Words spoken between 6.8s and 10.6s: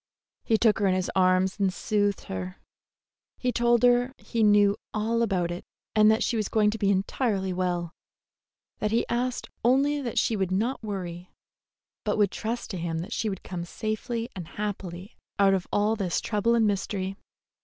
entirely well; that he asked only that she would